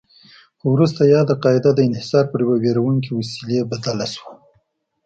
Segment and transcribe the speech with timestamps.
[0.57, 4.31] خو وروسته یاده قاعده د انحصار پر یوه ویروونکې وسیله بدله شوه.